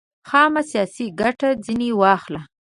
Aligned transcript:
خامه 0.29 0.61
سیاسي 0.71 1.05
ګټه 1.21 1.49
ځنې 1.65 1.89
واخلو. 1.99 2.41